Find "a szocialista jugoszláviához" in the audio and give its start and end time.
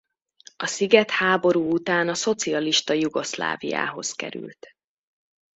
2.09-4.11